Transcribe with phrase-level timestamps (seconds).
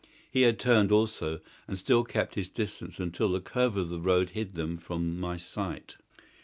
[0.31, 4.31] He had turned also, and still kept his distance until the curve of the road
[4.31, 5.97] hid them from my sight.